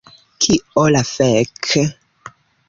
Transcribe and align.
Kio 0.45 0.85
la 0.95 1.01
fek... 1.09 1.69